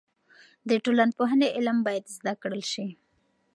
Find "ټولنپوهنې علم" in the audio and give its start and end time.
0.83-1.77